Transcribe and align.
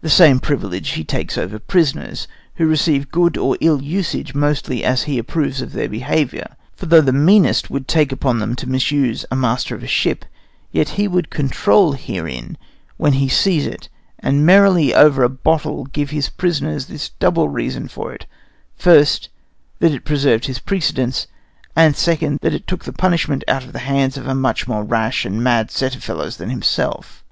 The 0.00 0.08
same 0.08 0.40
privilege 0.40 0.92
he 0.92 1.04
takes 1.04 1.36
over 1.36 1.58
prisoners, 1.58 2.26
who 2.54 2.64
receive 2.66 3.10
good 3.10 3.36
or 3.36 3.58
ill 3.60 3.82
usage 3.82 4.34
mostly 4.34 4.82
as 4.82 5.02
he 5.02 5.18
approves 5.18 5.60
of 5.60 5.72
their 5.74 5.86
behavior, 5.86 6.56
for 6.74 6.86
though 6.86 7.02
the 7.02 7.12
meanest 7.12 7.68
would 7.68 7.86
take 7.86 8.10
upon 8.10 8.38
them 8.38 8.56
to 8.56 8.66
misuse 8.66 9.26
a 9.30 9.36
master 9.36 9.74
of 9.74 9.82
a 9.82 9.86
ship, 9.86 10.24
yet 10.72 10.88
he 10.96 11.06
would 11.06 11.28
control 11.28 11.92
herein 11.92 12.56
when 12.96 13.12
he 13.12 13.28
sees 13.28 13.66
it, 13.66 13.90
and 14.18 14.46
merrily 14.46 14.94
over 14.94 15.22
a 15.22 15.28
bottle 15.28 15.84
give 15.84 16.08
his 16.08 16.30
prisoners 16.30 16.86
this 16.86 17.10
double 17.10 17.50
reason 17.50 17.86
for 17.86 18.14
it: 18.14 18.24
first, 18.74 19.28
that 19.78 19.92
it 19.92 20.06
preserved 20.06 20.46
his 20.46 20.58
precedence; 20.58 21.26
and 21.76 21.96
secondly, 21.98 22.38
that 22.40 22.54
it 22.54 22.66
took 22.66 22.86
the 22.86 22.94
punishment 22.94 23.44
out 23.46 23.64
of 23.64 23.74
the 23.74 23.80
hands 23.80 24.16
of 24.16 24.26
a 24.26 24.34
much 24.34 24.66
more 24.66 24.82
rash 24.84 25.26
and 25.26 25.44
mad 25.44 25.70
set 25.70 25.94
of 25.94 26.02
fellows 26.02 26.38
than 26.38 26.48
himself. 26.48 27.22